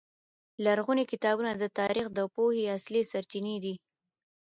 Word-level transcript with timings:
لرغوني 0.65 1.03
کتابونه 1.11 1.51
د 1.57 1.63
تاریخ 1.79 2.05
د 2.11 2.19
پوهې 2.33 2.63
اصلي 2.77 3.01
سرچینې 3.11 3.55
دي. 3.63 3.75